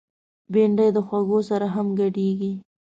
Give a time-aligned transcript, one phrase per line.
[0.51, 2.51] بېنډۍ د خوږو سره هم ګډیږي